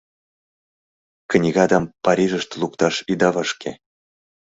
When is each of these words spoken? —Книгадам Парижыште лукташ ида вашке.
—Книгадам 1.31 1.83
Парижыште 2.03 2.55
лукташ 2.61 2.95
ида 3.11 3.29
вашке. 3.35 3.71